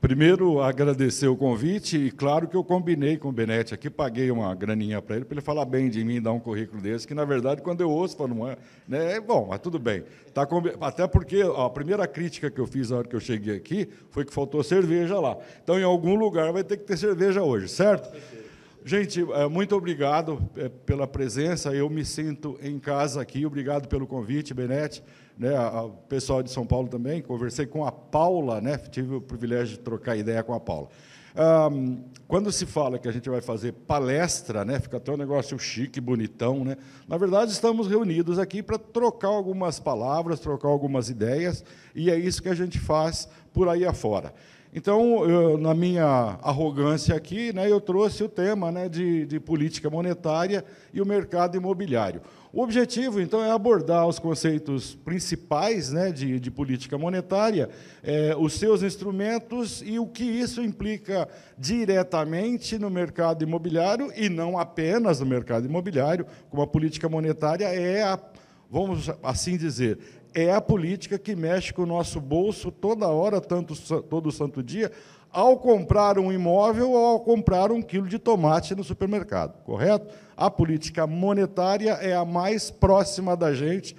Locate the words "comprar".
75.58-76.18, 77.20-77.70